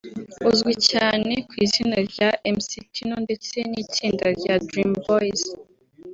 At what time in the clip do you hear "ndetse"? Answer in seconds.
3.25-3.55